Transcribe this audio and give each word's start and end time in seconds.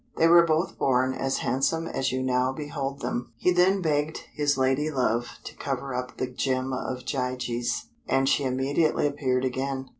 They 0.17 0.27
were 0.27 0.41
both 0.47 0.79
born 0.79 1.13
as 1.13 1.37
handsome 1.45 1.85
as 1.87 2.11
you 2.11 2.23
now 2.23 2.51
behold 2.51 3.01
them." 3.01 3.33
He 3.37 3.51
then 3.51 3.83
begged 3.83 4.23
his 4.33 4.57
lady 4.57 4.89
love 4.89 5.37
to 5.43 5.55
cover 5.55 5.93
up 5.93 6.17
the 6.17 6.25
Gem 6.25 6.73
of 6.73 7.05
Gyges, 7.05 7.83
and 8.07 8.27
she 8.27 8.43
immediately 8.43 9.05
appeared 9.05 9.45
again. 9.45 9.89